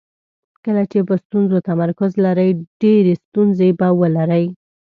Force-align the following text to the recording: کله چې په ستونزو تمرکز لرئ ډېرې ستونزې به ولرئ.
کله 0.63 0.83
چې 0.91 0.99
په 1.07 1.15
ستونزو 1.23 1.57
تمرکز 1.69 2.11
لرئ 2.25 2.49
ډېرې 2.81 3.13
ستونزې 3.23 3.69
به 3.79 3.87
ولرئ. 3.99 4.45